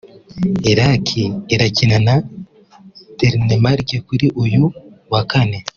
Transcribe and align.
Iraq 0.71 1.05
irakina 1.53 1.97
na 2.05 2.15
Denmark 3.19 3.87
kuri 4.07 4.25
uyu 4.43 4.63
wa 5.11 5.21
Kane 5.31 5.59